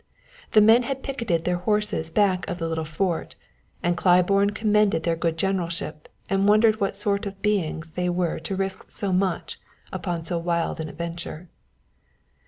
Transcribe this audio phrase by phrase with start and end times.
[0.53, 3.35] The men had picketed their horses back of the little fort,
[3.83, 8.55] and Claiborne commended their good generalship and wondered what sort of beings they were to
[8.55, 9.59] risk so much
[9.93, 11.49] upon so wild an adventure.